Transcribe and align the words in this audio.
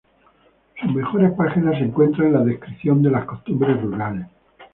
Sus 0.81 0.95
mejores 0.95 1.31
páginas 1.33 1.77
se 1.77 1.83
encuentran 1.83 2.29
en 2.29 2.33
la 2.33 2.43
descripción 2.43 3.03
de 3.03 3.11
las 3.11 3.23
costumbres 3.25 3.79
rurales. 3.79 4.25